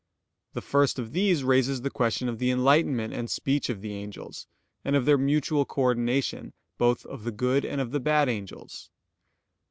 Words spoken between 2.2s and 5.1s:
of the enlightenment and speech of the angels; and of